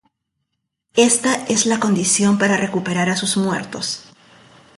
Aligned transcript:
Esta 0.95 1.35
es 1.45 1.67
la 1.67 1.79
condición 1.79 2.39
para 2.39 2.57
recuperar 2.57 3.09
a 3.11 3.15
sus 3.15 3.37
muertos. 3.37 4.03